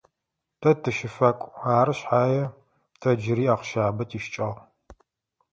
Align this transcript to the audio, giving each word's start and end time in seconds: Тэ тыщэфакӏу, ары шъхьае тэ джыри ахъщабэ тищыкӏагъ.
Тэ 0.61 0.69
тыщэфакӏу, 0.83 1.51
ары 1.77 1.93
шъхьае 1.97 2.45
тэ 2.99 3.09
джыри 3.19 3.45
ахъщабэ 3.53 4.03
тищыкӏагъ. 4.09 4.61